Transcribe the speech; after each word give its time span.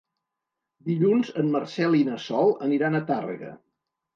Dilluns 0.87 1.29
en 1.43 1.53
Marcel 1.57 1.99
i 1.99 2.03
na 2.09 2.17
Sol 2.27 2.57
aniran 2.69 2.99
a 3.03 3.07
Tàrrega. 3.13 3.53